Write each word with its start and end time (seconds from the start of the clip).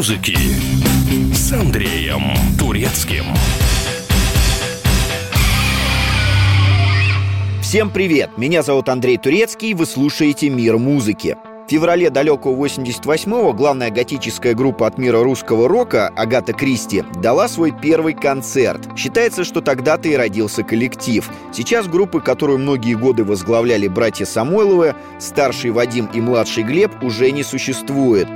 музыки 0.00 0.34
с 1.34 1.52
Андреем 1.52 2.22
Турецким. 2.58 3.26
Всем 7.60 7.90
привет! 7.90 8.30
Меня 8.38 8.62
зовут 8.62 8.88
Андрей 8.88 9.18
Турецкий, 9.18 9.74
вы 9.74 9.84
слушаете 9.84 10.48
«Мир 10.48 10.78
музыки». 10.78 11.36
В 11.66 11.70
феврале 11.70 12.08
далекого 12.08 12.66
88-го 12.66 13.52
главная 13.52 13.90
готическая 13.90 14.54
группа 14.54 14.86
от 14.86 14.96
мира 14.96 15.22
русского 15.22 15.68
рока 15.68 16.08
Агата 16.16 16.54
Кристи 16.54 17.04
дала 17.22 17.46
свой 17.46 17.70
первый 17.70 18.14
концерт. 18.14 18.80
Считается, 18.96 19.44
что 19.44 19.60
тогда-то 19.60 20.08
и 20.08 20.16
родился 20.16 20.62
коллектив. 20.62 21.28
Сейчас 21.52 21.86
группы, 21.86 22.22
которую 22.22 22.58
многие 22.58 22.94
годы 22.94 23.22
возглавляли 23.22 23.86
братья 23.86 24.24
Самойловы, 24.24 24.94
старший 25.18 25.72
Вадим 25.72 26.08
и 26.14 26.22
младший 26.22 26.62
Глеб, 26.62 26.90
уже 27.02 27.30
не 27.32 27.42
существует. 27.42 28.28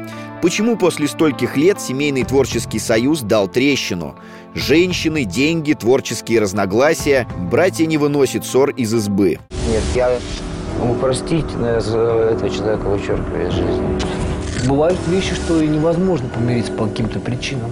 Почему 0.45 0.77
после 0.77 1.09
стольких 1.09 1.57
лет 1.57 1.81
семейный 1.81 2.23
творческий 2.23 2.79
союз 2.79 3.23
дал 3.23 3.49
трещину? 3.49 4.15
Женщины, 4.53 5.25
деньги, 5.25 5.73
творческие 5.73 6.39
разногласия. 6.39 7.27
Братья 7.51 7.87
не 7.87 7.97
выносят 7.97 8.45
ссор 8.45 8.69
из 8.69 8.93
избы. 8.93 9.39
Нет, 9.67 9.83
я 9.95 10.19
могу 10.79 10.97
этого 12.35 12.51
человека 12.51 12.83
вычеркиваю 12.83 13.49
из 13.49 13.55
жизни. 13.55 14.69
Бывают 14.69 14.99
вещи, 15.09 15.35
что 15.35 15.65
невозможно 15.65 16.29
помириться 16.29 16.73
по 16.73 16.89
каким-то 16.89 17.21
причинам 17.21 17.71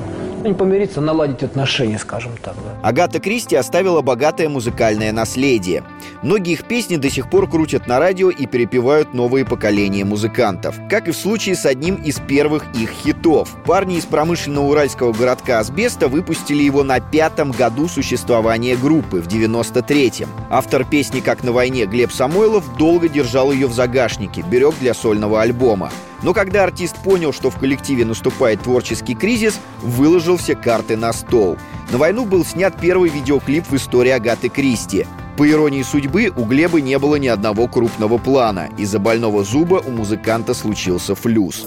не 0.48 0.54
помириться, 0.54 1.00
наладить 1.00 1.42
отношения, 1.42 1.98
скажем 1.98 2.32
так. 2.42 2.54
Да. 2.54 2.88
Агата 2.88 3.20
Кристи 3.20 3.56
оставила 3.56 4.02
богатое 4.02 4.48
музыкальное 4.48 5.12
наследие. 5.12 5.84
Многие 6.22 6.52
их 6.52 6.64
песни 6.64 6.96
до 6.96 7.10
сих 7.10 7.28
пор 7.30 7.48
крутят 7.48 7.86
на 7.86 7.98
радио 7.98 8.30
и 8.30 8.46
перепевают 8.46 9.14
новые 9.14 9.44
поколения 9.44 10.04
музыкантов. 10.04 10.76
Как 10.88 11.08
и 11.08 11.12
в 11.12 11.16
случае 11.16 11.54
с 11.54 11.66
одним 11.66 11.96
из 11.96 12.20
первых 12.20 12.64
их 12.74 12.90
хитов. 12.90 13.56
Парни 13.64 13.96
из 13.96 14.04
промышленного 14.04 14.66
уральского 14.66 15.12
городка 15.12 15.58
Асбеста 15.58 16.08
выпустили 16.08 16.62
его 16.62 16.82
на 16.82 17.00
пятом 17.00 17.50
году 17.52 17.88
существования 17.88 18.76
группы, 18.76 19.20
в 19.20 19.28
93-м. 19.28 20.28
Автор 20.50 20.84
песни 20.84 21.20
«Как 21.20 21.42
на 21.42 21.52
войне» 21.52 21.86
Глеб 21.86 22.12
Самойлов 22.12 22.76
долго 22.76 23.08
держал 23.08 23.52
ее 23.52 23.66
в 23.66 23.72
загашнике, 23.72 24.42
берег 24.42 24.74
для 24.80 24.94
сольного 24.94 25.42
альбома. 25.42 25.90
Но 26.22 26.32
когда 26.34 26.64
артист 26.64 26.96
понял, 27.02 27.32
что 27.32 27.50
в 27.50 27.58
коллективе 27.58 28.04
наступает 28.04 28.62
творческий 28.62 29.14
кризис, 29.14 29.58
выложил 29.82 30.36
все 30.36 30.54
карты 30.54 30.96
на 30.96 31.12
стол. 31.12 31.56
На 31.90 31.98
войну 31.98 32.24
был 32.24 32.44
снят 32.44 32.74
первый 32.80 33.10
видеоклип 33.10 33.66
в 33.68 33.76
истории 33.76 34.10
Агаты 34.10 34.48
Кристи. 34.48 35.06
По 35.36 35.48
иронии 35.48 35.82
судьбы, 35.82 36.32
у 36.36 36.44
Глеба 36.44 36.80
не 36.80 36.98
было 36.98 37.16
ни 37.16 37.26
одного 37.26 37.66
крупного 37.66 38.18
плана. 38.18 38.68
Из-за 38.78 38.98
больного 38.98 39.44
зуба 39.44 39.82
у 39.84 39.90
музыканта 39.90 40.54
случился 40.54 41.14
флюс. 41.14 41.66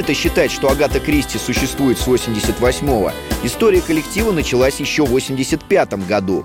Принято 0.00 0.14
считать, 0.14 0.50
что 0.50 0.70
Агата 0.70 0.98
Кристи 0.98 1.36
существует 1.36 1.98
с 1.98 2.06
88-го, 2.06 3.12
история 3.44 3.82
коллектива 3.82 4.32
началась 4.32 4.80
еще 4.80 5.04
в 5.04 5.10
85 5.10 6.06
году. 6.06 6.44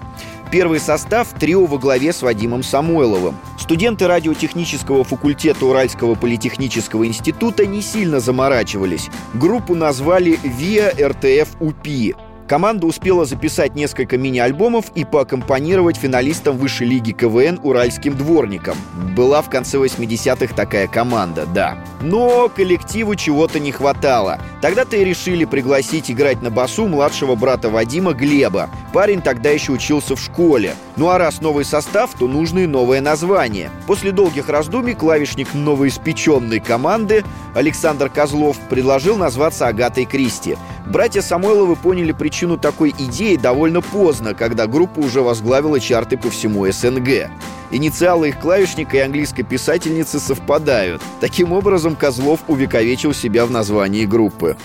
Первый 0.51 0.81
состав– 0.81 1.29
трио 1.39 1.65
во 1.65 1.77
главе 1.77 2.11
с 2.11 2.21
Вадимом 2.21 2.63
Самойловым. 2.63 3.37
Студенты 3.57 4.07
радиотехнического 4.07 5.05
факультета 5.05 5.65
Уральского 5.65 6.15
политехнического 6.15 7.07
института 7.07 7.65
не 7.65 7.81
сильно 7.81 8.19
заморачивались. 8.19 9.09
Группу 9.33 9.73
назвали 9.73 10.37
«ВИА 10.43 10.91
РТФ 10.91 11.55
УПИ», 11.61 12.13
Команда 12.47 12.85
успела 12.85 13.25
записать 13.25 13.73
несколько 13.73 14.19
мини-альбомов 14.19 14.91
и 14.93 15.03
поаккомпанировать 15.03 15.97
финалистам 15.97 16.57
высшей 16.57 16.85
лиги 16.85 17.11
КВН 17.11 17.59
«Уральским 17.63 18.15
дворникам». 18.15 18.77
Была 19.15 19.41
в 19.41 19.49
конце 19.49 19.77
80-х 19.77 20.53
такая 20.53 20.87
команда, 20.87 21.47
да. 21.47 21.75
Но 22.01 22.47
коллективу 22.49 23.15
чего-то 23.15 23.59
не 23.59 23.71
хватало. 23.71 24.39
Тогда-то 24.61 24.95
и 24.95 25.03
решили 25.03 25.45
пригласить 25.45 26.11
играть 26.11 26.43
на 26.43 26.51
басу 26.51 26.85
младшего 26.85 27.33
брата 27.33 27.69
Вадима 27.69 28.13
Глеба. 28.13 28.69
Парень 28.93 29.23
тогда 29.23 29.49
еще 29.49 29.71
учился 29.71 30.15
в 30.15 30.19
школе. 30.19 30.75
Ну 30.97 31.09
а 31.09 31.17
раз 31.17 31.41
новый 31.41 31.65
состав, 31.65 32.11
то 32.13 32.27
нужно 32.27 32.59
и 32.59 32.67
новое 32.67 33.01
название. 33.01 33.71
После 33.87 34.11
долгих 34.11 34.49
раздумий 34.49 34.93
клавишник 34.93 35.53
новоиспеченной 35.55 36.59
команды 36.59 37.23
Александр 37.55 38.09
Козлов 38.09 38.57
предложил 38.69 39.17
назваться 39.17 39.67
Агатой 39.67 40.05
Кристи. 40.05 40.57
Братья 40.85 41.21
Самойловы 41.21 41.75
поняли 41.75 42.11
причину 42.11 42.34
такой 42.57 42.93
идеи 42.97 43.37
довольно 43.37 43.81
поздно, 43.81 44.33
когда 44.33 44.67
группа 44.67 44.99
уже 44.99 45.21
возглавила 45.21 45.79
чарты 45.79 46.17
по 46.17 46.29
всему 46.29 46.69
СНГ. 46.69 47.29
Инициалы 47.71 48.29
их 48.29 48.39
клавишника 48.39 48.97
и 48.97 48.99
английской 48.99 49.43
писательницы 49.43 50.19
совпадают. 50.19 51.01
Таким 51.21 51.53
образом, 51.53 51.95
Козлов 51.95 52.41
увековечил 52.47 53.13
себя 53.13 53.45
в 53.45 53.51
названии 53.51 54.05
группы. 54.05 54.57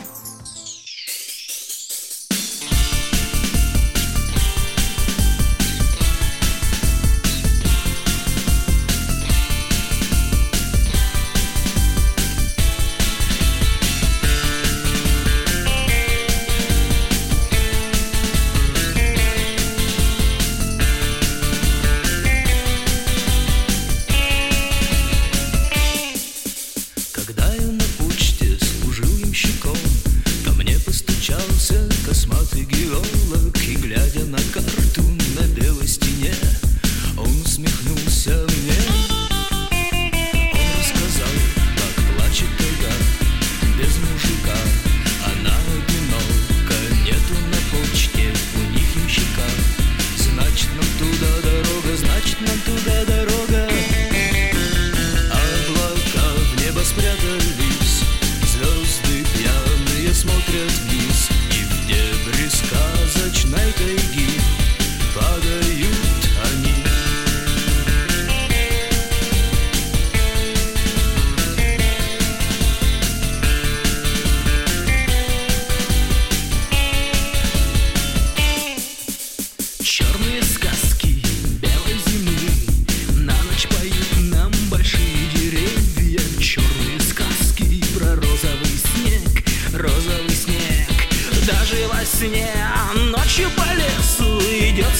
сне, 92.20 92.52
ночью 92.94 93.48
по 93.56 93.64
лесу 93.72 94.38
идет 94.40 94.94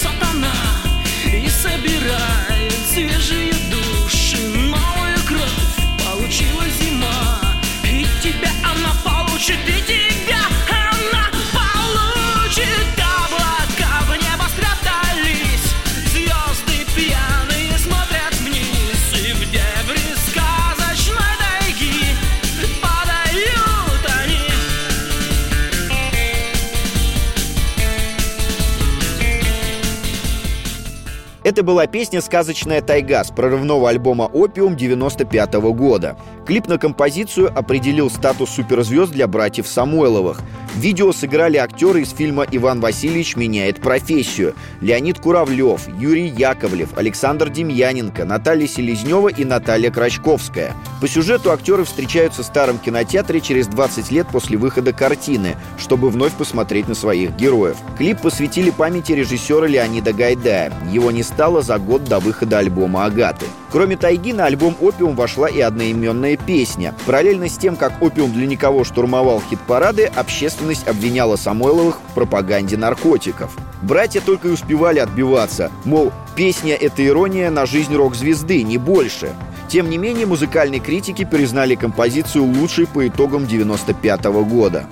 Это 31.51 31.63
была 31.63 31.85
песня 31.85 32.21
«Сказочная 32.21 32.81
тайга» 32.81 33.21
с 33.21 33.29
прорывного 33.29 33.89
альбома 33.89 34.23
«Опиум» 34.23 34.77
95 34.77 35.55
-го 35.55 35.73
года. 35.73 36.15
Клип 36.47 36.69
на 36.69 36.77
композицию 36.77 37.51
определил 37.53 38.09
статус 38.09 38.51
суперзвезд 38.51 39.11
для 39.11 39.27
братьев 39.27 39.67
Самойловых. 39.67 40.39
Видео 40.75 41.11
сыграли 41.11 41.57
актеры 41.57 42.01
из 42.01 42.11
фильма 42.11 42.45
«Иван 42.51 42.79
Васильевич 42.79 43.35
меняет 43.35 43.81
профессию». 43.81 44.55
Леонид 44.81 45.19
Куравлев, 45.19 45.87
Юрий 45.99 46.27
Яковлев, 46.27 46.97
Александр 46.97 47.49
Демьяненко, 47.49 48.25
Наталья 48.25 48.67
Селезнева 48.67 49.29
и 49.29 49.45
Наталья 49.45 49.91
Крачковская. 49.91 50.73
По 51.01 51.07
сюжету 51.07 51.51
актеры 51.51 51.83
встречаются 51.83 52.43
в 52.43 52.45
старом 52.45 52.77
кинотеатре 52.77 53.41
через 53.41 53.67
20 53.67 54.11
лет 54.11 54.27
после 54.31 54.57
выхода 54.57 54.93
картины, 54.93 55.55
чтобы 55.77 56.09
вновь 56.09 56.33
посмотреть 56.33 56.87
на 56.87 56.95
своих 56.95 57.35
героев. 57.35 57.77
Клип 57.97 58.21
посвятили 58.21 58.69
памяти 58.69 59.13
режиссера 59.13 59.65
Леонида 59.67 60.13
Гайдая. 60.13 60.73
Его 60.91 61.11
не 61.11 61.23
стало 61.23 61.61
за 61.61 61.77
год 61.77 62.03
до 62.05 62.19
выхода 62.19 62.59
альбома 62.59 63.05
«Агаты». 63.05 63.45
Кроме 63.71 63.95
«Тайги» 63.95 64.33
на 64.33 64.45
альбом 64.45 64.75
«Опиум» 64.81 65.15
вошла 65.15 65.47
и 65.47 65.61
одноименная 65.61 66.35
песня. 66.35 66.93
Параллельно 67.05 67.47
с 67.47 67.57
тем, 67.57 67.77
как 67.77 68.01
«Опиум» 68.01 68.33
для 68.33 68.45
никого 68.45 68.83
штурмовал 68.83 69.41
хит-парады, 69.49 70.11
общественность 70.61 70.87
обвиняла 70.87 71.35
Самойловых 71.35 71.99
в 72.11 72.13
пропаганде 72.13 72.77
наркотиков. 72.77 73.57
Братья 73.81 74.21
только 74.21 74.47
и 74.47 74.51
успевали 74.51 74.99
отбиваться, 74.99 75.71
мол, 75.85 76.11
песня— 76.35 76.75
это 76.79 77.05
ирония 77.05 77.49
на 77.49 77.65
жизнь 77.65 77.95
рок-звезды, 77.95 78.61
не 78.61 78.77
больше. 78.77 79.33
Тем 79.67 79.89
не 79.89 79.97
менее, 79.97 80.27
музыкальные 80.27 80.79
критики 80.79 81.25
признали 81.25 81.75
композицию 81.75 82.43
лучшей 82.43 82.85
по 82.85 83.07
итогам 83.07 83.47
95 83.47 84.25
-го 84.25 84.45
года. 84.45 84.85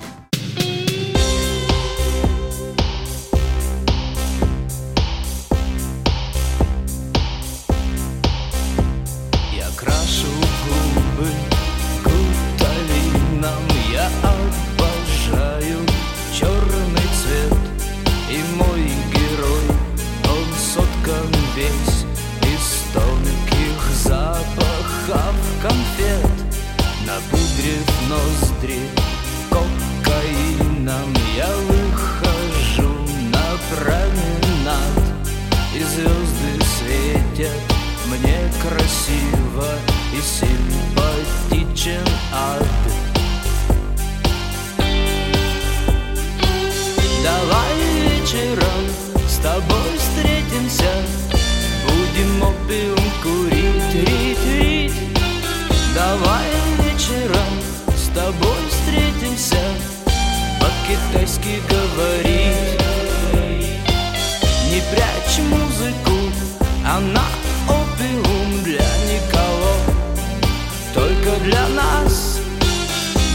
для 71.44 71.68
нас. 71.68 72.40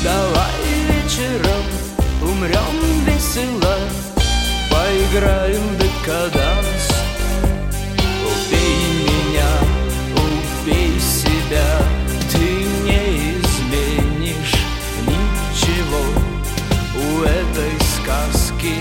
Давай 0.03 0.53
вечером 0.89 1.63
умрем 2.21 3.05
весело 3.05 3.77
Поиграем 4.69 5.61
в 5.61 5.77
декаданс. 5.77 6.89
Убей 8.23 9.07
меня, 9.07 9.51
убей 10.13 10.99
себя 10.99 11.79
Ты 12.31 12.65
не 12.83 13.39
изменишь 13.39 14.55
ничего. 15.07 16.03
У 16.95 17.23
этой 17.23 17.73
сказки 17.79 18.73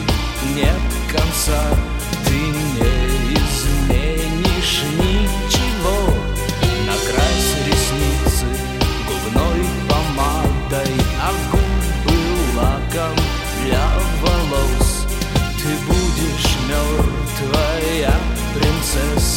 нет 0.55 0.81
конца. 1.11 1.94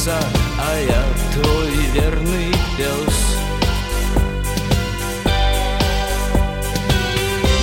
сердца, 0.07 0.19
а 0.59 0.79
я 0.79 1.03
твой 1.33 1.71
верный 1.93 2.53
пес. 2.77 3.37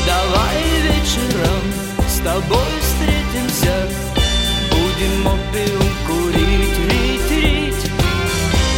Давай 0.07 0.63
вечером 0.83 1.63
с 2.09 2.19
тобой 2.19 2.73
встретимся, 2.81 3.89
будем 4.71 5.27
опиум 5.27 5.93
курить, 6.07 6.79
рить, 6.91 7.31
рить. 7.31 7.91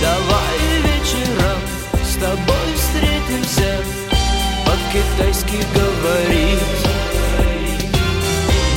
Давай 0.00 0.58
вечером 0.84 1.60
с 2.04 2.14
тобой 2.14 2.68
встретимся, 2.76 3.82
по-китайски 4.64 5.64
говорить. 5.74 6.62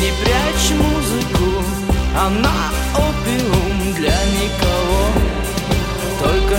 Не 0.01 0.11
прячь 0.23 0.71
музыку, 0.77 1.63
она 2.15 2.71
опиум 2.95 3.93
для 3.93 4.15
никого. 4.41 4.68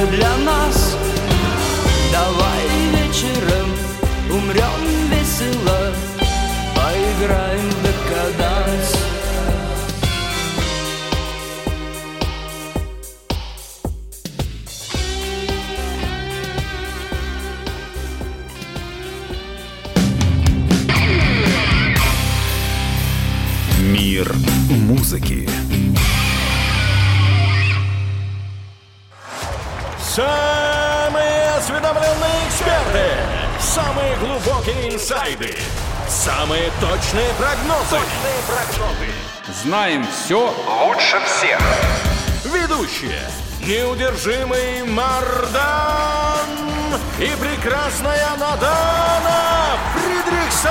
Для 0.09 0.35
нас 0.39 0.97
Давай 2.11 2.63
вечером 2.93 3.69
умрем 4.31 5.11
весело 5.11 5.93
Поиграем 6.75 7.71
в 7.71 7.83
декаданс 7.83 8.97
Мир 23.93 24.35
музыки. 24.71 25.40
Инсайды, 35.11 35.57
самые 36.09 36.71
точные 36.81 37.31
прогнозы. 37.35 37.91
Точные 37.91 38.41
прогнозы. 38.47 39.11
Знаем 39.63 40.07
все 40.07 40.55
лучше 40.87 41.21
всех. 41.27 41.61
Ведущие. 42.45 43.21
Неудержимый 43.67 44.85
Мардан 44.85 46.49
и 47.19 47.29
прекрасная 47.41 48.31
Надана 48.39 49.79
Фридрихсон. 49.95 50.71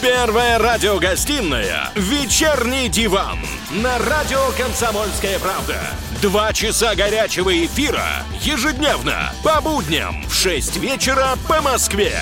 Первая 0.00 0.58
радиогостинная 0.58 1.90
«Вечерний 1.96 2.88
диван» 2.88 3.38
на 3.72 3.98
радио 3.98 4.38
«Комсомольская 4.58 5.38
правда». 5.38 5.78
Два 6.20 6.52
часа 6.52 6.94
горячего 6.94 7.50
эфира 7.64 8.04
ежедневно 8.42 9.32
по 9.42 9.62
будням 9.62 10.22
в 10.28 10.34
6 10.34 10.76
вечера 10.76 11.28
по 11.48 11.62
Москве. 11.62 12.12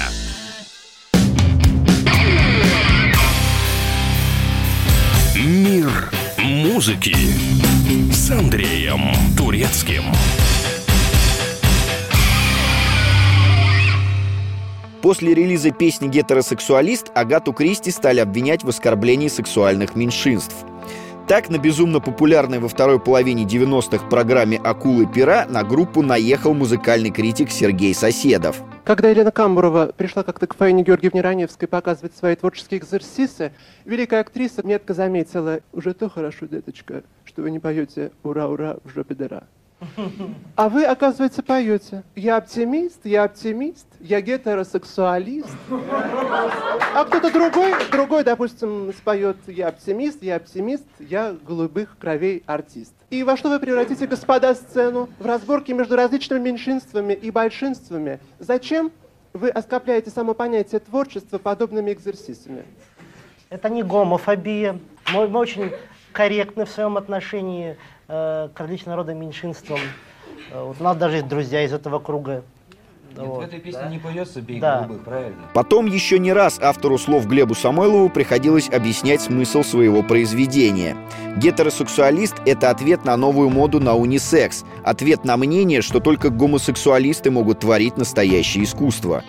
Мир 5.35 5.91
музыки 6.39 7.17
с 8.13 8.31
Андреем 8.31 9.11
Турецким. 9.37 10.05
После 15.03 15.35
релиза 15.35 15.71
песни 15.73 16.07
«Гетеросексуалист» 16.07 17.11
Агату 17.15 17.53
Кристи 17.53 17.91
стали 17.91 18.21
обвинять 18.21 18.63
в 18.63 18.69
оскорблении 18.69 19.29
сексуальных 19.29 19.97
меньшинств. 19.97 20.55
Так, 21.31 21.49
на 21.49 21.59
безумно 21.59 22.01
популярной 22.01 22.59
во 22.59 22.67
второй 22.67 22.99
половине 22.99 23.45
90-х 23.45 24.09
программе 24.09 24.57
«Акулы 24.57 25.07
пера» 25.07 25.47
на 25.49 25.63
группу 25.63 26.03
наехал 26.03 26.55
музыкальный 26.55 27.13
критик 27.13 27.53
Сергей 27.53 27.95
Соседов. 27.95 28.61
Когда 28.83 29.11
Елена 29.11 29.31
Камбурова 29.31 29.93
пришла 29.97 30.25
как-то 30.25 30.49
к 30.49 30.57
Фаине 30.57 30.83
Георгиевне 30.83 31.21
Раневской 31.21 31.69
показывать 31.69 32.17
свои 32.17 32.35
творческие 32.35 32.81
экзерсисы, 32.81 33.53
великая 33.85 34.23
актриса 34.23 34.67
метко 34.67 34.93
заметила, 34.93 35.61
уже 35.73 35.95
то 35.95 36.11
хорошо, 36.11 36.47
деточка, 36.47 37.05
что 37.25 37.43
вы 37.43 37.53
не 37.53 37.61
поете 37.61 38.11
«Ура-ура» 38.25 38.79
в 38.83 38.93
жопе 38.93 39.15
дыра. 39.15 39.45
А 40.57 40.69
вы, 40.69 40.85
оказывается, 40.85 41.43
поете. 41.43 42.03
Я 42.15 42.37
оптимист, 42.37 43.01
я 43.05 43.25
оптимист, 43.25 43.87
я 44.01 44.21
гетеросексуалист. 44.21 45.49
А 46.95 47.05
кто-то 47.05 47.33
другой, 47.33 47.73
другой, 47.91 48.25
допустим, 48.25 48.93
споет 48.93 49.37
«Я 49.47 49.69
оптимист, 49.69 50.23
я 50.23 50.37
оптимист, 50.37 50.85
я 50.99 51.35
голубых 51.47 51.97
кровей 51.99 52.43
артист». 52.47 52.93
И 53.11 53.23
во 53.23 53.37
что 53.37 53.49
вы 53.49 53.59
превратите, 53.59 54.07
господа, 54.07 54.55
сцену? 54.55 55.09
В 55.19 55.27
разборки 55.27 55.73
между 55.73 55.97
различными 55.97 56.41
меньшинствами 56.41 57.13
и 57.13 57.31
большинствами. 57.31 58.21
Зачем 58.39 58.93
вы 59.33 59.49
оскопляете 59.49 60.11
само 60.11 60.35
понятие 60.35 60.81
творчества 60.81 61.39
подобными 61.39 61.93
экзерсисами? 61.93 62.65
Это 63.49 63.69
не 63.69 63.83
гомофобия. 63.83 64.79
Мы, 65.13 65.29
мы 65.29 65.41
очень 65.41 65.73
корректны 66.13 66.65
в 66.65 66.71
своем 66.71 66.97
отношении 66.97 67.77
э, 68.11 68.49
к 68.53 68.61
меньшинствам. 69.15 69.79
Э, 70.53 70.63
вот 70.65 70.77
у 70.81 70.85
нас 70.85 70.97
даже 70.97 71.17
есть 71.17 71.29
друзья 71.29 71.65
из 71.65 71.73
этого 71.73 71.99
круга. 71.99 72.43
Нет, 73.11 73.27
Вот. 73.27 73.39
в 73.39 73.41
этой 73.41 73.59
песне 73.59 73.83
не 73.91 73.99
поется 73.99 74.41
«Бей 74.41 74.61
Да. 74.61 74.83
голубых», 74.83 75.05
правильно? 75.05 75.43
Потом 75.53 75.87
еще 75.87 76.19
не 76.21 76.33
раз 76.33 76.61
автору 76.61 76.97
слов 76.97 77.27
Глебу 77.27 77.55
Самойлову 77.55 78.09
приходилось 78.09 78.69
объяснять 78.69 79.21
смысл 79.21 79.63
своего 79.65 80.03
произведения. 80.05 80.97
Гетеросексуалист— 81.37 82.37
это 82.47 82.71
ответ 82.71 83.05
на 83.05 83.17
новую 83.17 83.51
моду 83.51 83.81
на 83.81 83.97
унисекс, 83.97 84.65
ответ 84.85 85.25
на 85.25 85.37
мнение, 85.37 85.83
что 85.83 85.99
только 85.99 86.31
гомосексуалисты 86.31 87.31
могут 87.33 87.61
творить 87.61 87.97
настоящее 87.97 88.63
искусство. 88.65 89.25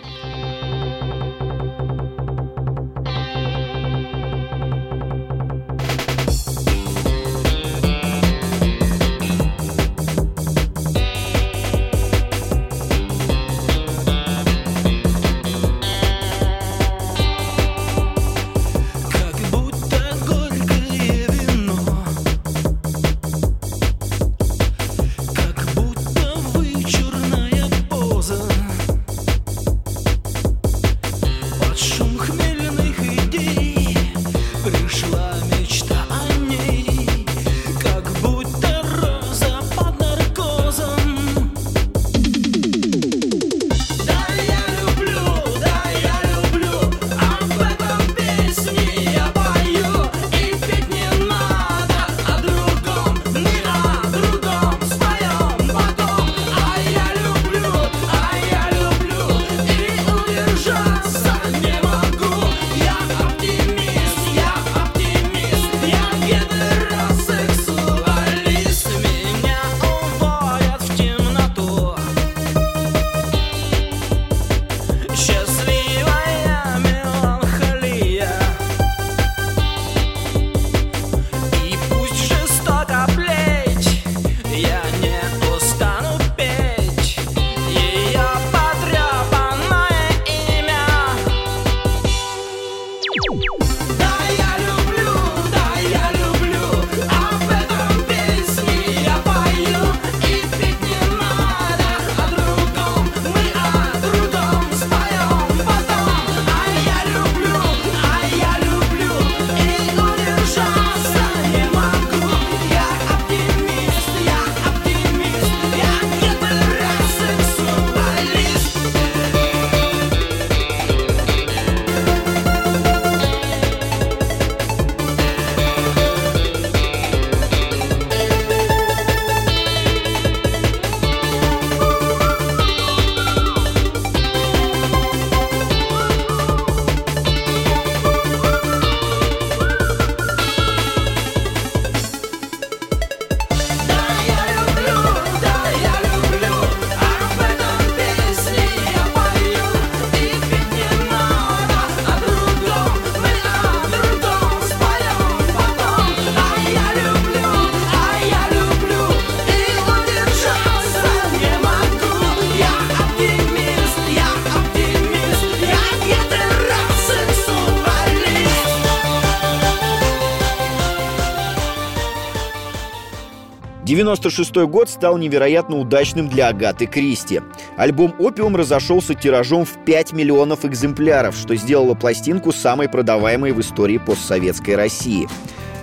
96 174.02 174.56
год 174.66 174.88
стал 174.88 175.16
невероятно 175.16 175.78
удачным 175.78 176.28
для 176.28 176.48
Агаты 176.48 176.86
Кристи. 176.86 177.40
Альбом 177.76 178.16
«Опиум» 178.18 178.56
разошелся 178.56 179.14
тиражом 179.14 179.64
в 179.64 179.84
5 179.84 180.12
миллионов 180.12 180.64
экземпляров, 180.64 181.36
что 181.36 181.54
сделало 181.54 181.94
пластинку 181.94 182.50
самой 182.50 182.88
продаваемой 182.88 183.52
в 183.52 183.60
истории 183.60 183.98
постсоветской 183.98 184.74
России. 184.74 185.28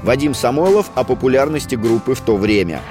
Вадим 0.03 0.33
Самойлов 0.33 0.91
о 0.95 1.05
популярности 1.05 1.75
группы 1.75 2.13
в 2.13 2.19
то 2.19 2.35
время. 2.35 2.81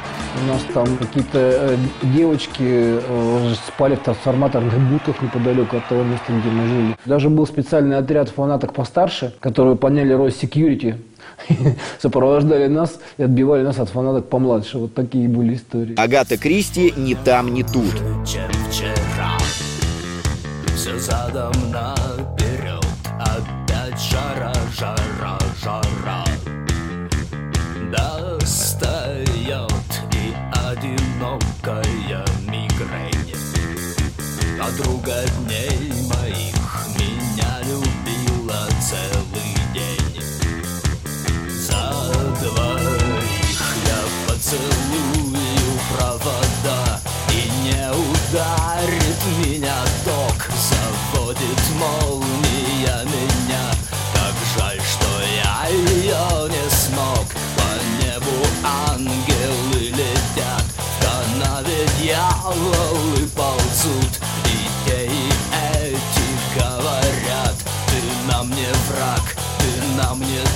У 0.40 0.46
нас 0.46 0.62
там 0.72 0.96
какие-то 0.98 1.38
э, 1.38 1.76
девочки 2.02 2.60
э, 2.60 3.54
спали 3.66 3.96
в 3.96 4.00
трансформаторных 4.00 4.78
будках 4.78 5.20
неподалеку 5.22 5.76
от 5.76 5.88
того 5.88 6.02
места, 6.04 6.26
где 6.28 6.48
мы 6.48 6.66
жили. 6.68 6.96
Даже 7.06 7.28
был 7.28 7.46
специальный 7.46 7.96
отряд 7.96 8.28
фанаток 8.28 8.72
постарше, 8.72 9.34
которые 9.40 9.76
поняли 9.76 10.12
роль 10.12 10.30
security, 10.30 10.96
сопровождали 11.98 12.68
нас 12.68 12.98
и 13.16 13.22
отбивали 13.22 13.62
нас 13.62 13.78
от 13.78 13.88
фанаток 13.88 14.28
помладше. 14.28 14.78
Вот 14.78 14.94
такие 14.94 15.28
были 15.28 15.54
истории. 15.54 15.94
Агата 15.96 16.36
Кристи 16.36 16.92
«Ни 16.96 17.14
там, 17.14 17.52
ни 17.52 17.62
тут». 17.62 17.94
чем 18.26 18.50
вчера 18.70 19.38
Все 20.76 20.98
задом 20.98 21.52
наперед 21.72 22.84
Опять 23.18 24.00
жара, 24.00 24.52
жара, 24.78 25.38
жара 25.62 26.27
Подруга 34.68 35.24
дней 35.46 35.97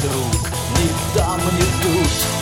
друг 0.02 0.50
Ни 0.78 1.16
там, 1.16 1.38
ни 1.38 1.82
тут 1.82 2.41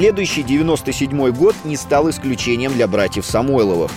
Следующий 0.00 0.42
97 0.42 1.30
год 1.32 1.54
не 1.64 1.76
стал 1.76 2.08
исключением 2.08 2.72
для 2.72 2.88
братьев 2.88 3.26
Самойловых. 3.26 3.90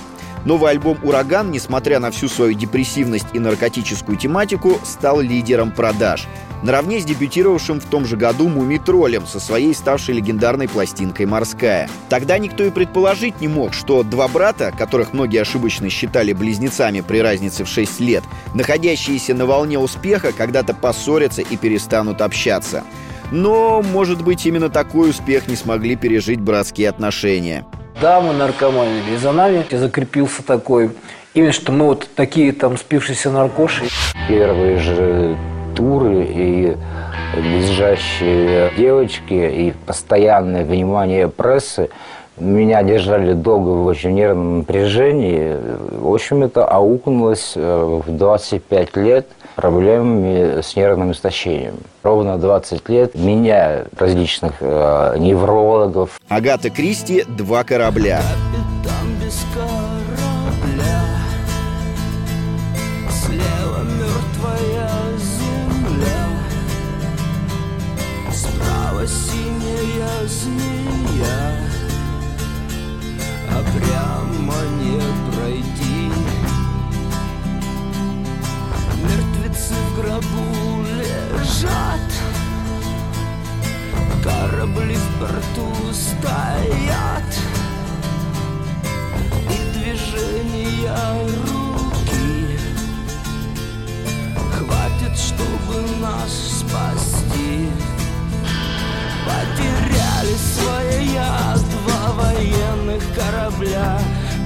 Новый 0.43 0.71
альбом 0.71 0.97
«Ураган», 1.01 1.49
несмотря 1.49 2.01
на 2.01 2.11
всю 2.11 2.27
свою 2.27 2.51
депрессивность 2.51 3.27
и 3.31 3.39
наркотическую 3.39 4.17
тематику, 4.17 4.77
стал 4.83 5.21
лидером 5.21 5.71
продаж. 5.71 6.27
Наравне 6.61 6.99
с 6.99 7.05
дебютировавшим 7.05 7.79
в 7.79 7.85
том 7.85 8.05
же 8.05 8.17
году 8.17 8.49
«Муми-троллем» 8.49 9.25
со 9.25 9.39
своей 9.39 9.73
ставшей 9.73 10.15
легендарной 10.15 10.67
пластинкой 10.67 11.25
«Морская». 11.25 11.89
Тогда 12.09 12.37
никто 12.37 12.65
и 12.65 12.69
предположить 12.69 13.39
не 13.39 13.47
мог, 13.47 13.73
что 13.73 14.03
два 14.03 14.27
брата, 14.27 14.73
которых 14.77 15.13
многие 15.13 15.39
ошибочно 15.39 15.89
считали 15.89 16.33
близнецами 16.33 16.99
при 16.99 17.19
разнице 17.19 17.63
в 17.63 17.69
6 17.69 18.01
лет, 18.01 18.25
находящиеся 18.53 19.35
на 19.35 19.45
волне 19.45 19.79
успеха, 19.79 20.33
когда-то 20.33 20.73
поссорятся 20.73 21.41
и 21.41 21.55
перестанут 21.55 22.21
общаться. 22.21 22.83
Но, 23.33 23.81
может 23.81 24.23
быть, 24.23 24.45
именно 24.45 24.69
такой 24.69 25.09
успех 25.09 25.47
не 25.47 25.55
смогли 25.55 25.95
пережить 25.95 26.39
братские 26.39 26.87
отношения. 26.87 27.65
Да, 27.99 28.21
мы 28.21 28.31
наркоманили. 28.31 29.15
И 29.15 29.17
за 29.17 29.31
нами 29.31 29.65
закрепился 29.71 30.43
такой 30.43 30.91
именно, 31.33 31.51
что 31.51 31.71
мы 31.71 31.85
вот 31.85 32.07
такие 32.15 32.51
там 32.51 32.77
спившиеся 32.77 33.31
наркоши. 33.31 33.85
Первые 34.27 34.77
же 34.77 35.35
туры 35.75 36.27
и 36.29 36.77
визжащие 37.35 38.71
девочки 38.77 39.33
и 39.33 39.73
постоянное 39.87 40.63
внимание 40.63 41.27
прессы 41.27 41.89
меня 42.37 42.83
держали 42.83 43.33
долго 43.33 43.69
в 43.69 43.85
очень 43.85 44.11
нервном 44.11 44.59
напряжении. 44.59 45.55
В 45.91 46.13
общем, 46.13 46.43
это 46.43 46.65
аукнулось 46.65 47.53
э, 47.55 48.01
в 48.05 48.11
25 48.17 48.97
лет 48.97 49.27
проблемами 49.55 50.61
с 50.61 50.75
нервным 50.75 51.11
истощением. 51.11 51.75
Ровно 52.01 52.37
20 52.37 52.89
лет 52.89 53.15
меня 53.15 53.85
различных 53.97 54.53
э, 54.59 55.15
неврологов, 55.19 56.19
Агата 56.27 56.69
Кристи 56.69 57.23
«Два 57.27 57.63
корабля». 57.63 58.21
Корабли 84.63 84.95
в 84.95 85.19
порту 85.19 85.73
стоят 85.91 87.23
И 89.49 89.77
движения 89.77 90.89
руки 91.45 92.57
Хватит, 94.55 95.17
чтобы 95.17 95.81
нас 95.99 96.31
спасти. 96.59 97.69
Потеряли 99.25 100.35
свои 100.37 101.07
я 101.13 101.55
два 101.57 102.23
военных 102.23 103.03
корабля 103.13 103.99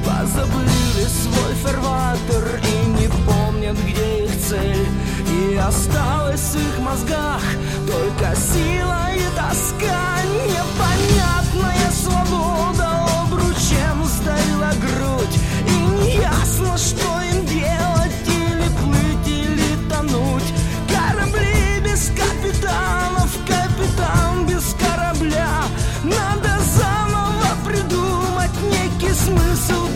Позабыли 0.04 1.06
свой 1.06 1.54
фарватер 1.62 2.60
и 2.64 2.88
не 2.88 3.08
помнят, 3.26 3.78
где 3.86 4.27
цель. 4.48 4.88
И 5.30 5.56
осталась 5.56 6.40
в 6.40 6.56
их 6.56 6.80
мозгах 6.80 7.42
только 7.86 8.36
сила 8.36 9.10
и 9.14 9.24
тоска. 9.36 10.22
Непонятная 10.48 11.92
свобода 11.92 13.06
обручем 13.22 14.06
сдавила 14.06 14.72
грудь. 14.82 15.38
И 15.68 15.76
неясно, 16.06 16.78
что 16.78 17.22
им 17.22 17.46
делать 17.46 18.14
Или 18.26 18.70
плыть, 18.80 19.28
или 19.28 19.90
тонуть. 19.90 20.54
Корабли 20.88 21.82
без 21.84 22.10
капитанов, 22.10 23.32
капитан 23.46 24.46
без 24.46 24.76
корабля. 24.80 25.50
Надо 26.04 26.58
заново 26.78 27.50
придумать 27.66 28.56
некий 28.64 29.14
смысл 29.14 29.87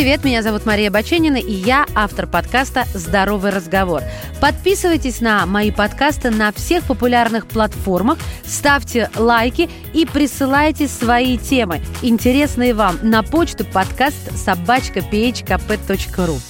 привет, 0.00 0.24
меня 0.24 0.42
зовут 0.42 0.64
Мария 0.64 0.90
Баченина, 0.90 1.36
и 1.36 1.52
я 1.52 1.84
автор 1.94 2.26
подкаста 2.26 2.86
«Здоровый 2.94 3.50
разговор». 3.50 4.02
Подписывайтесь 4.40 5.20
на 5.20 5.44
мои 5.44 5.70
подкасты 5.70 6.30
на 6.30 6.52
всех 6.52 6.84
популярных 6.84 7.46
платформах, 7.46 8.16
ставьте 8.42 9.10
лайки 9.14 9.68
и 9.92 10.06
присылайте 10.06 10.88
свои 10.88 11.36
темы, 11.36 11.82
интересные 12.00 12.72
вам, 12.72 12.96
на 13.02 13.22
почту 13.22 13.66
подкаст 13.66 14.16
собачка 14.38 15.00
phkp.ru. 15.00 16.40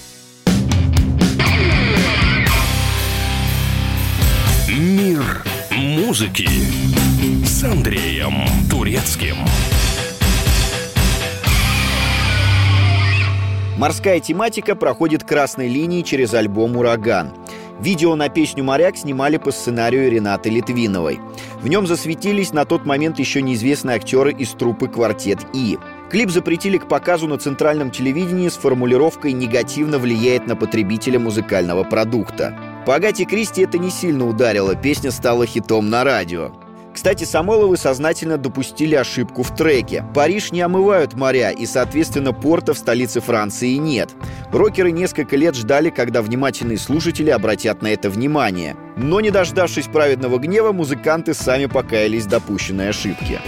Мир 4.78 5.42
музыки 5.72 6.48
с 7.44 7.64
Андреем 7.64 8.44
Турецким. 8.70 9.38
Морская 13.80 14.20
тематика 14.20 14.76
проходит 14.76 15.24
красной 15.24 15.66
линией 15.66 16.04
через 16.04 16.34
альбом 16.34 16.76
«Ураган». 16.76 17.32
Видео 17.80 18.14
на 18.14 18.28
песню 18.28 18.62
«Моряк» 18.62 18.98
снимали 18.98 19.38
по 19.38 19.52
сценарию 19.52 20.10
Ренаты 20.10 20.50
Литвиновой. 20.50 21.18
В 21.62 21.66
нем 21.66 21.86
засветились 21.86 22.52
на 22.52 22.66
тот 22.66 22.84
момент 22.84 23.18
еще 23.18 23.40
неизвестные 23.40 23.96
актеры 23.96 24.34
из 24.34 24.50
труппы 24.50 24.86
«Квартет 24.86 25.38
И». 25.54 25.78
Клип 26.10 26.28
запретили 26.28 26.76
к 26.76 26.88
показу 26.88 27.26
на 27.26 27.38
центральном 27.38 27.90
телевидении 27.90 28.50
с 28.50 28.58
формулировкой 28.58 29.32
«негативно 29.32 29.98
влияет 29.98 30.46
на 30.46 30.56
потребителя 30.56 31.18
музыкального 31.18 31.82
продукта». 31.82 32.54
По 32.84 32.96
Агате 32.96 33.24
Кристи 33.24 33.62
это 33.62 33.78
не 33.78 33.88
сильно 33.88 34.28
ударило, 34.28 34.74
песня 34.74 35.10
стала 35.10 35.46
хитом 35.46 35.88
на 35.88 36.04
радио. 36.04 36.52
Кстати, 36.92 37.24
Самойловы 37.24 37.76
сознательно 37.76 38.36
допустили 38.36 38.94
ошибку 38.94 39.42
в 39.42 39.54
треке. 39.54 40.04
Париж 40.14 40.52
не 40.52 40.60
омывают 40.60 41.14
моря, 41.14 41.50
и, 41.50 41.64
соответственно, 41.66 42.32
порта 42.32 42.74
в 42.74 42.78
столице 42.78 43.20
Франции 43.20 43.74
нет. 43.74 44.10
Рокеры 44.52 44.90
несколько 44.90 45.36
лет 45.36 45.54
ждали, 45.54 45.90
когда 45.90 46.20
внимательные 46.20 46.78
слушатели 46.78 47.30
обратят 47.30 47.82
на 47.82 47.88
это 47.88 48.10
внимание. 48.10 48.76
Но, 48.96 49.20
не 49.20 49.30
дождавшись 49.30 49.86
праведного 49.86 50.38
гнева, 50.38 50.72
музыканты 50.72 51.32
сами 51.32 51.66
покаялись 51.66 52.26
допущенной 52.26 52.90
ошибке. 52.90 53.40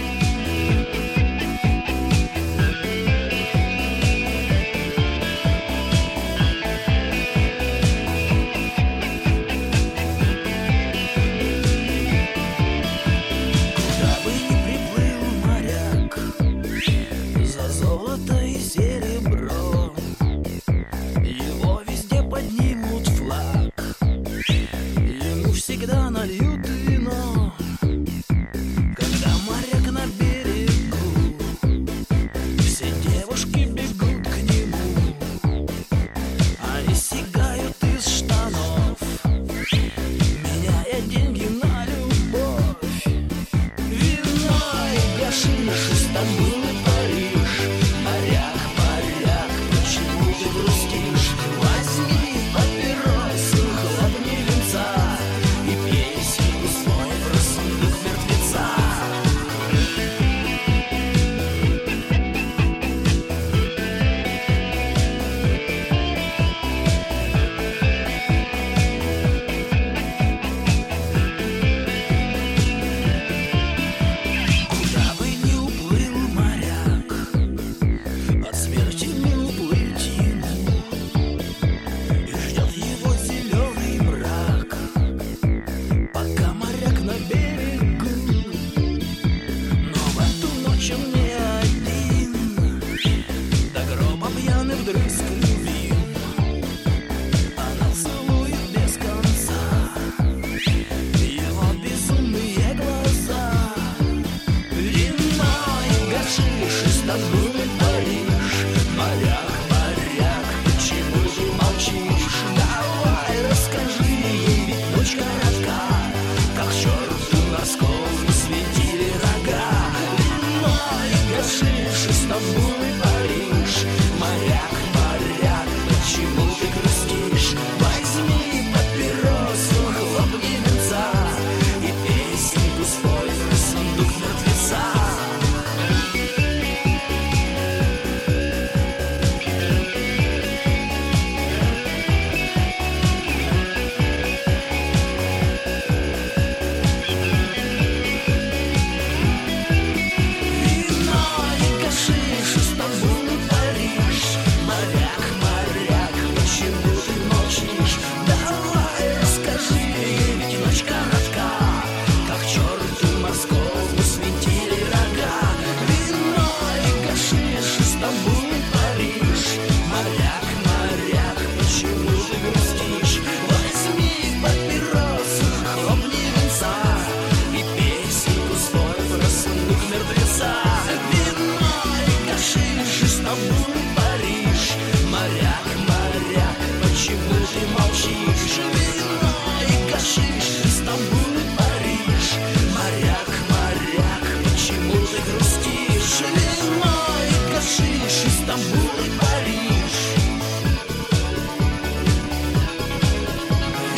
Почему 187.03 187.35
ты 187.51 187.61
молчишь? 187.67 188.59
Вино 188.73 189.33
и 189.61 189.91
гашиш, 189.91 190.47
Стамбул 190.71 191.33
и 191.35 191.45
Париж. 191.57 192.25
Моряк, 192.73 193.31
моряк, 193.49 194.25
почему 194.43 194.93
ты 194.93 195.19
грустишь? 195.29 196.21
Вино 196.33 196.95
и 197.27 197.53
гашиш, 197.53 198.15
Стамбул 198.43 198.95
и 198.99 199.09
Париж. 199.19 199.95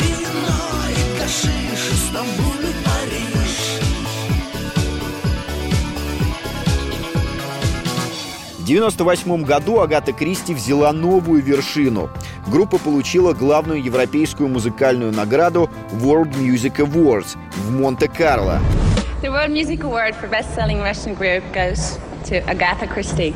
Вино 0.00 0.58
и 0.90 1.18
гашиш, 1.18 1.82
Стамбул 2.08 2.58
и 2.60 2.74
Париж. 2.84 3.56
В 8.58 8.68
1998 8.68 9.44
году 9.44 9.80
Агата 9.80 10.12
Кристи 10.12 10.52
взяла 10.52 10.92
новую 10.92 11.40
вершину. 11.40 12.10
Группа 12.46 12.78
получила 12.78 13.32
главную 13.32 13.82
европейскую 13.82 14.48
музыкальную 14.48 15.12
награду 15.12 15.68
World 15.92 16.32
Music 16.38 16.76
Awards 16.76 17.36
в 17.56 17.72
Монте-Карло. 17.72 18.60
The 19.22 19.30
World 19.30 19.52
Music 19.52 19.80
Award 19.80 20.14
for 20.20 20.30
Best 20.30 20.54
Selling 20.54 20.80
Russian 20.82 21.16
Group 21.18 21.42
goes 21.52 21.98
to 22.28 22.44
Agatha 22.46 22.86
Christie. 22.86 23.34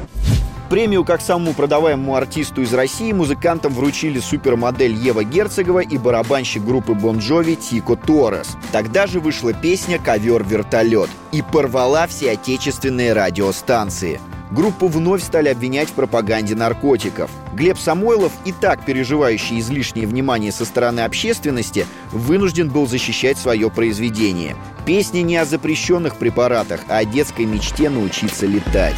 Премию 0.68 1.05
как 1.05 1.20
самому 1.20 1.53
продаваемому 1.53 2.14
артисту 2.14 2.62
из 2.62 2.73
России 2.73 3.11
музыкантам 3.11 3.73
вручили 3.73 4.20
супермодель 4.20 4.92
Ева 4.92 5.25
Герцогова 5.25 5.81
и 5.81 5.99
барабанщик 5.99 6.64
группы 6.64 6.94
Бон 6.94 7.18
Джови 7.18 7.57
Тико 7.57 7.96
Торрес. 7.96 8.57
Тогда 8.70 9.09
же 9.09 9.18
вышла 9.18 9.53
песня 9.53 9.99
«Ковер-вертолет» 9.99 11.11
и 11.33 11.42
порвала 11.42 12.07
все 12.07 12.31
отечественные 12.33 13.14
радиостанции. 13.14 14.20
Группу 14.50 14.88
вновь 14.88 15.22
стали 15.22 15.48
обвинять 15.48 15.88
в 15.88 15.92
пропаганде 15.92 16.54
наркотиков. 16.54 17.30
Глеб 17.54 17.78
Самойлов, 17.78 18.32
и 18.44 18.52
так 18.52 18.84
переживающий 18.84 19.60
излишнее 19.60 20.06
внимание 20.06 20.50
со 20.50 20.64
стороны 20.64 21.00
общественности, 21.00 21.86
вынужден 22.10 22.68
был 22.68 22.86
защищать 22.86 23.38
свое 23.38 23.70
произведение. 23.70 24.56
Песня 24.84 25.22
не 25.22 25.36
о 25.36 25.44
запрещенных 25.44 26.16
препаратах, 26.16 26.80
а 26.88 26.98
о 26.98 27.04
детской 27.04 27.44
мечте 27.44 27.90
научиться 27.90 28.46
летать. 28.46 28.96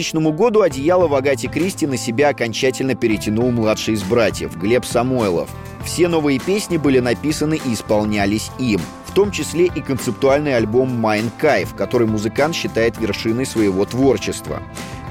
2000 0.00 0.32
году 0.32 0.62
одеяло 0.62 1.08
в 1.08 1.14
Агате 1.14 1.48
Кристи 1.48 1.86
на 1.86 1.98
себя 1.98 2.30
окончательно 2.30 2.94
перетянул 2.94 3.50
младший 3.50 3.94
из 3.94 4.02
братьев 4.02 4.56
Глеб 4.56 4.86
Самойлов. 4.86 5.50
Все 5.84 6.08
новые 6.08 6.38
песни 6.38 6.78
были 6.78 7.00
написаны 7.00 7.60
и 7.62 7.74
исполнялись 7.74 8.50
им, 8.58 8.80
в 9.06 9.12
том 9.12 9.30
числе 9.30 9.66
и 9.66 9.80
концептуальный 9.80 10.56
альбом 10.56 10.94
«Майн 10.98 11.30
Кайф», 11.38 11.74
который 11.74 12.06
музыкант 12.06 12.54
считает 12.54 12.98
вершиной 12.98 13.44
своего 13.44 13.84
творчества. 13.84 14.62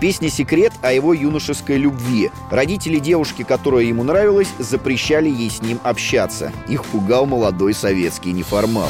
Песня 0.02 0.30
«Секрет» 0.30 0.74
о 0.82 0.92
его 0.92 1.14
юношеской 1.14 1.78
любви. 1.78 2.32
Родители 2.50 2.98
девушки, 2.98 3.44
которая 3.44 3.84
ему 3.84 4.04
нравилась, 4.04 4.50
запрещали 4.58 5.30
ей 5.30 5.52
с 5.52 5.62
ним 5.62 5.80
общаться. 5.84 6.52
Их 6.68 6.84
пугал 6.86 7.26
молодой 7.26 7.74
советский 7.74 8.32
неформал. 8.32 8.90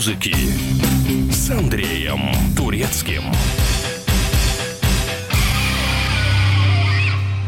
Музыки 0.00 0.34
с 1.30 1.50
Андреем 1.50 2.20
Турецким. 2.56 3.22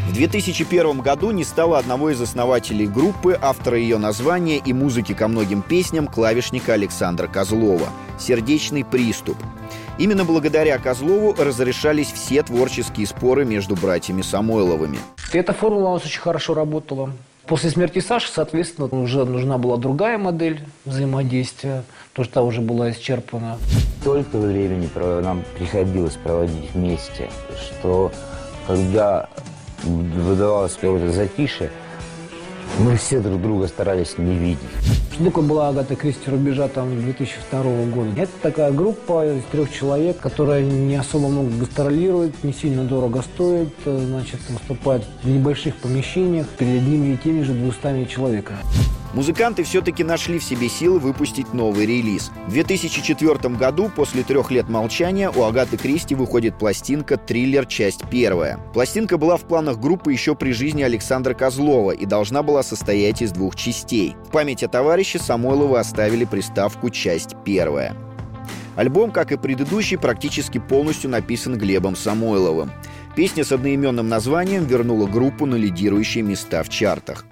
В 0.07 0.13
2001 0.13 1.01
году 1.01 1.31
не 1.31 1.45
стало 1.45 1.79
одного 1.79 2.11
из 2.11 2.21
основателей 2.21 2.85
группы, 2.85 3.35
автора 3.41 3.79
ее 3.79 3.97
названия 3.97 4.59
и 4.59 4.71
музыки 4.71 5.15
ко 5.15 5.27
многим 5.27 5.63
песням 5.63 6.05
клавишника 6.05 6.73
Александра 6.73 7.25
Козлова 7.25 7.89
«Сердечный 8.19 8.85
приступ». 8.85 9.37
Именно 9.97 10.23
благодаря 10.23 10.77
Козлову 10.77 11.33
разрешались 11.33 12.11
все 12.11 12.43
творческие 12.43 13.07
споры 13.07 13.45
между 13.45 13.75
братьями 13.75 14.21
Самойловыми. 14.21 14.99
Эта 15.31 15.53
формула 15.53 15.89
у 15.89 15.93
нас 15.95 16.05
очень 16.05 16.21
хорошо 16.21 16.53
работала. 16.53 17.09
После 17.47 17.69
смерти 17.69 17.99
Саши, 17.99 18.31
соответственно, 18.31 18.87
уже 18.87 19.25
нужна 19.25 19.57
была 19.57 19.77
другая 19.77 20.17
модель 20.17 20.61
взаимодействия, 20.85 21.83
потому 22.11 22.25
что 22.25 22.33
та 22.33 22.41
уже 22.41 22.61
была 22.61 22.91
исчерпана. 22.91 23.57
Столько 23.99 24.37
времени 24.37 24.89
нам 25.21 25.43
приходилось 25.57 26.15
проводить 26.15 26.71
вместе, 26.73 27.29
что 27.55 28.11
когда 28.65 29.29
выдавалось 29.83 30.73
какое-то 30.75 31.11
затишье, 31.11 31.69
мы 32.79 32.95
все 32.97 33.19
друг 33.19 33.41
друга 33.41 33.67
старались 33.67 34.17
не 34.17 34.35
видеть. 34.35 34.59
Такое 35.23 35.43
была 35.43 35.69
Агата 35.69 35.95
Кристи 35.95 36.29
рубежа 36.29 36.67
там 36.67 36.99
2002 36.99 37.63
года? 37.93 38.09
Это 38.17 38.31
такая 38.41 38.71
группа 38.71 39.25
из 39.25 39.43
трех 39.51 39.71
человек, 39.71 40.19
которая 40.19 40.63
не 40.63 40.95
особо 40.95 41.27
много 41.27 41.49
гастролирует, 41.57 42.43
не 42.43 42.51
сильно 42.51 42.83
дорого 42.83 43.21
стоит, 43.21 43.73
э, 43.85 44.05
значит, 44.07 44.39
выступает 44.49 45.03
в 45.21 45.29
небольших 45.29 45.75
помещениях 45.75 46.47
перед 46.57 46.81
одними 46.81 47.13
и 47.13 47.17
теми 47.17 47.43
же 47.43 47.53
200 47.53 48.05
человеками. 48.05 48.59
Музыканты 49.13 49.63
все-таки 49.63 50.03
нашли 50.03 50.39
в 50.39 50.43
себе 50.43 50.67
силы 50.67 50.97
выпустить 50.97 51.53
новый 51.53 51.85
релиз. 51.85 52.31
В 52.47 52.51
2004 52.51 53.55
году, 53.55 53.91
после 53.95 54.23
трех 54.23 54.49
лет 54.49 54.69
молчания, 54.69 55.29
у 55.29 55.43
Агаты 55.43 55.77
Кристи 55.77 56.15
выходит 56.15 56.57
пластинка 56.57 57.17
«Триллер. 57.17 57.67
Часть 57.67 58.09
первая». 58.09 58.59
Пластинка 58.73 59.17
была 59.17 59.37
в 59.37 59.43
планах 59.43 59.79
группы 59.79 60.11
еще 60.11 60.33
при 60.33 60.51
жизни 60.51 60.81
Александра 60.81 61.35
Козлова 61.35 61.91
и 61.91 62.07
должна 62.07 62.41
была 62.41 62.63
состоять 62.63 63.21
из 63.21 63.31
двух 63.31 63.55
частей. 63.55 64.15
В 64.27 64.31
память 64.31 64.63
о 64.63 64.67
товарище 64.67 65.19
Самойловы 65.19 65.77
оставили 65.77 66.25
приставку 66.25 66.89
«Часть 66.89 67.35
первая». 67.45 67.95
Альбом, 68.75 69.11
как 69.11 69.31
и 69.31 69.37
предыдущий, 69.37 69.99
практически 69.99 70.57
полностью 70.57 71.11
написан 71.11 71.55
Глебом 71.59 71.95
Самойловым. 71.95 72.71
Песня 73.15 73.43
с 73.43 73.51
одноименным 73.51 74.09
названием 74.09 74.65
вернула 74.65 75.05
группу 75.05 75.45
на 75.45 75.53
лидирующие 75.53 76.23
места 76.23 76.63
в 76.63 76.69
чартах. 76.69 77.25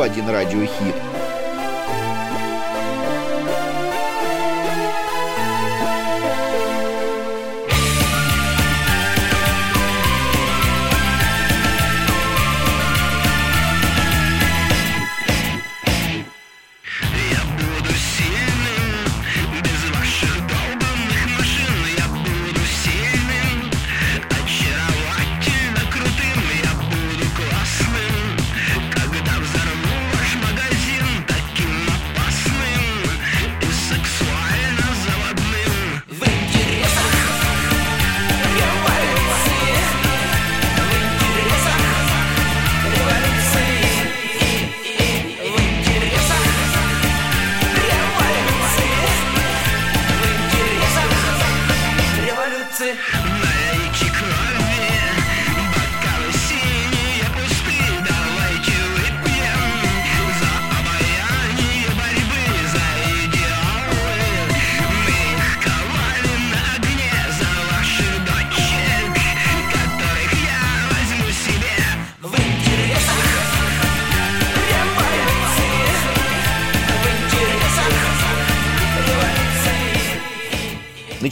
Один 0.00 0.28
радиохит– 0.28 0.94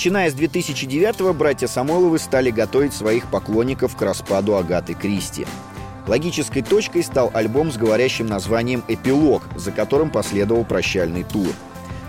Начиная 0.05 0.31
с 0.31 0.35
2009-го 0.35 1.33
братья 1.33 1.67
Самойловы 1.67 2.19
стали 2.19 2.51
готовить 2.51 2.93
своих 2.93 3.25
поклонников 3.31 3.97
к 3.97 4.03
распаду 4.03 4.55
Агаты 4.55 4.93
Кристи. 4.93 5.47
Логической 6.07 6.61
точкой 6.61 7.03
стал 7.03 7.31
альбом 7.33 7.73
с 7.73 7.79
говорящим 7.79 8.27
названием 8.27 8.85
«Эпилог», 8.87 9.43
за 9.57 9.73
которым 9.73 10.11
последовал 10.11 10.67
прощальный 10.67 11.23
тур. 11.23 11.49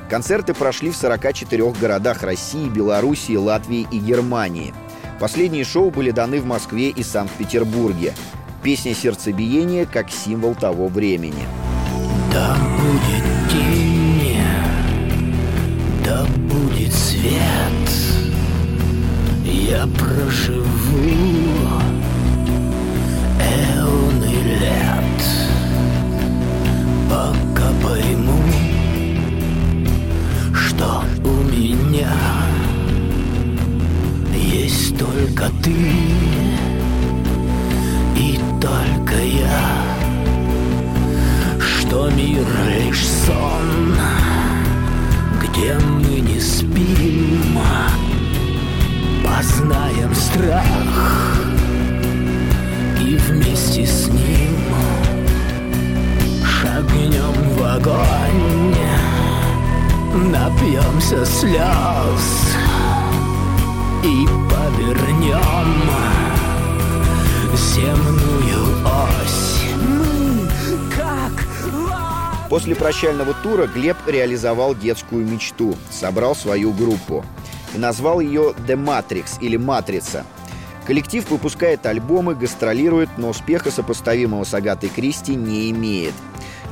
Концерты 0.09 0.53
прошли 0.53 0.91
в 0.91 0.97
44 0.97 1.71
городах 1.71 2.21
России, 2.21 2.67
Белоруссии, 2.67 3.37
Латвии 3.37 3.87
и 3.89 3.99
Германии. 3.99 4.73
Последние 5.17 5.63
шоу 5.63 5.89
были 5.89 6.11
даны 6.11 6.41
в 6.41 6.45
Москве 6.45 6.89
и 6.89 7.01
Санкт-Петербурге. 7.01 8.13
Песня 8.61 8.93
«Сердцебиение» 8.93 9.85
как 9.85 10.11
символ 10.11 10.53
того 10.53 10.89
времени. 10.89 11.45
Да 12.33 12.57
будет 12.77 13.14
я 19.85 19.91
проживу 19.93 20.63
эоны 23.39 24.33
лет, 24.59 25.21
пока 27.09 27.69
пойму, 27.83 28.41
что 30.53 31.03
у 31.23 31.33
меня 31.51 32.13
есть 34.33 34.97
только 34.97 35.49
ты 35.63 36.04
Напьемся 60.65 61.23
слез 61.27 62.55
и 64.03 64.25
повернем 64.49 65.91
земную 67.55 68.83
ось 68.83 69.61
Мы 69.77 70.89
как 70.89 72.49
После 72.49 72.75
прощального 72.75 73.35
тура 73.43 73.67
Глеб 73.67 73.95
реализовал 74.07 74.73
детскую 74.73 75.23
мечту, 75.23 75.75
собрал 75.91 76.35
свою 76.35 76.73
группу 76.73 77.23
и 77.75 77.77
назвал 77.77 78.19
ее 78.19 78.55
«The 78.65 78.75
Matrix» 78.75 79.37
или 79.41 79.57
«Матрица». 79.57 80.25
Коллектив 80.87 81.29
выпускает 81.29 81.85
альбомы, 81.85 82.33
гастролирует, 82.33 83.09
но 83.17 83.29
успеха, 83.29 83.69
сопоставимого 83.69 84.43
с 84.43 84.53
Агатой 84.55 84.89
Кристи, 84.89 85.35
не 85.35 85.69
имеет. 85.69 86.15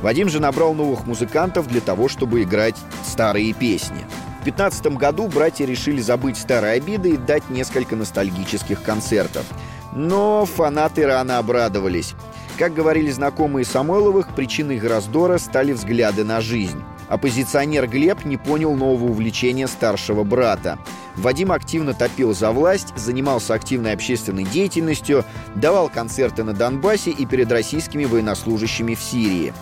Вадим 0.02 0.28
же 0.28 0.38
набрал 0.40 0.74
новых 0.74 1.06
музыкантов 1.06 1.66
для 1.66 1.80
того, 1.80 2.08
чтобы 2.08 2.42
играть 2.42 2.76
старые 3.14 3.52
песни. 3.52 4.04
В 4.40 4.44
2015 4.44 4.86
году 4.98 5.28
братья 5.28 5.64
решили 5.64 6.00
забыть 6.00 6.36
старые 6.36 6.72
обиды 6.74 7.10
и 7.10 7.16
дать 7.16 7.48
несколько 7.48 7.94
ностальгических 7.94 8.82
концертов. 8.82 9.44
Но 9.92 10.44
фанаты 10.46 11.06
рано 11.06 11.38
обрадовались. 11.38 12.14
Как 12.58 12.74
говорили 12.74 13.12
знакомые 13.12 13.64
Самойловых, 13.64 14.34
причиной 14.34 14.76
их 14.76 14.84
раздора 14.84 15.38
стали 15.38 15.72
взгляды 15.72 16.24
на 16.24 16.40
жизнь. 16.40 16.82
Оппозиционер 17.08 17.86
Глеб 17.86 18.24
не 18.24 18.36
понял 18.36 18.74
нового 18.74 19.10
увлечения 19.10 19.68
старшего 19.68 20.24
брата. 20.24 20.80
Вадим 21.14 21.52
активно 21.52 21.94
топил 21.94 22.34
за 22.34 22.50
власть, 22.50 22.92
занимался 22.96 23.54
активной 23.54 23.92
общественной 23.92 24.44
деятельностью, 24.44 25.24
давал 25.54 25.88
концерты 25.88 26.42
на 26.42 26.52
Донбассе 26.52 27.12
и 27.12 27.24
перед 27.26 27.52
российскими 27.52 28.06
военнослужащими 28.06 28.96
в 28.96 29.00
Сирии. 29.00 29.54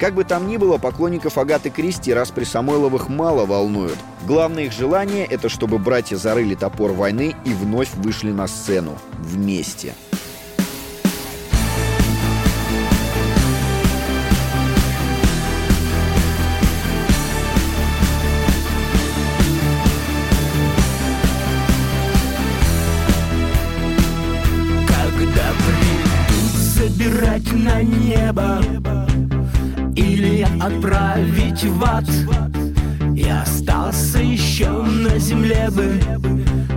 Как 0.00 0.14
бы 0.14 0.24
там 0.24 0.48
ни 0.48 0.56
было, 0.56 0.78
поклонников 0.78 1.36
Агаты 1.36 1.68
Кристи 1.68 2.14
раз 2.14 2.30
при 2.30 2.44
Самойловых 2.44 3.10
мало 3.10 3.44
волнуют. 3.44 3.98
Главное 4.26 4.64
их 4.64 4.72
желание– 4.72 5.26
это 5.30 5.50
чтобы 5.50 5.78
братья 5.78 6.16
зарыли 6.16 6.54
топор 6.54 6.92
войны 6.92 7.36
и 7.44 7.52
вновь 7.52 7.92
вышли 7.96 8.32
на 8.32 8.48
сцену. 8.48 8.96
Вместе. 9.18 9.92
забирать 26.74 27.52
на 27.52 27.82
небо 27.82 28.60
отправить 30.60 31.64
в 31.64 31.84
ад. 31.84 32.04
Я 33.14 33.42
остался 33.42 34.18
еще 34.18 34.68
на 34.68 35.18
земле 35.18 35.68
бы. 35.70 36.00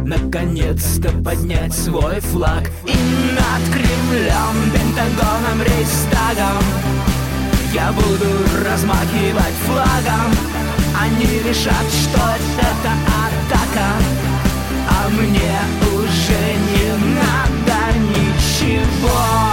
Наконец-то 0.05 1.09
поднять 1.23 1.73
свой 1.73 2.19
флаг. 2.19 2.69
И 2.85 2.95
над 3.35 3.63
Кремлем, 3.73 4.71
Пентагоном, 4.73 5.61
Рейхстагом 5.61 6.63
Я 7.73 7.91
буду 7.91 8.29
размахивать 8.65 9.55
флагом. 9.65 10.31
Они 10.99 11.39
решат, 11.47 11.87
что 11.91 12.21
это 12.59 12.93
атака. 13.25 13.89
А 14.89 15.09
мне 15.09 15.59
уже 15.93 16.43
не 16.71 17.15
надо 17.15 17.97
ничего 17.99 19.52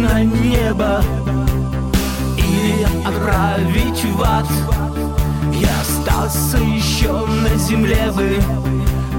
на 0.00 0.22
небо 0.22 1.02
Или 2.38 2.86
отправить 3.04 4.04
в 4.04 4.22
ад. 4.22 4.46
Я 5.52 5.80
остался 5.80 6.56
еще 6.58 7.26
на 7.26 7.54
земле 7.56 8.10
бы 8.14 8.40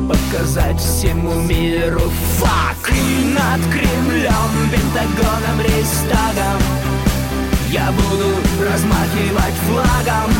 Показать 0.07 0.79
всему 0.79 1.33
миру 1.41 2.01
фак 2.37 2.89
И 2.89 3.25
над 3.25 3.61
Кремлем, 3.71 4.51
Пентагоном, 4.71 5.61
Рейстагом 5.63 6.59
Я 7.69 7.91
буду 7.91 8.29
размахивать 8.59 9.57
флагом 9.67 10.31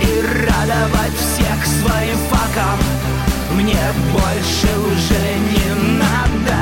И 0.00 0.20
радовать 0.46 1.16
всех 1.16 1.66
своим 1.66 2.16
факом. 2.30 2.78
Мне 3.54 3.78
больше 4.12 4.68
уже 4.78 5.20
не 5.52 5.98
надо 5.98 6.61